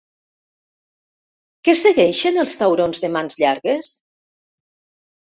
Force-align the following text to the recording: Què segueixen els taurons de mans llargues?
Què 1.69 1.77
segueixen 1.83 2.41
els 2.47 2.59
taurons 2.65 3.05
de 3.07 3.15
mans 3.21 3.41
llargues? 3.45 3.97